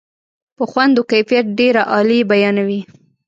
په 0.57 0.63
خوند 0.71 0.95
و 0.97 1.07
کیفیت 1.11 1.45
ډېره 1.59 1.81
عالي 1.91 2.19
بیانوي. 2.31 2.81